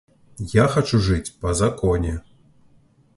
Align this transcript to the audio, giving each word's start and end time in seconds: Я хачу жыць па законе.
Я 0.53 0.65
хачу 0.75 1.01
жыць 1.09 1.33
па 1.43 1.53
законе. 1.61 2.17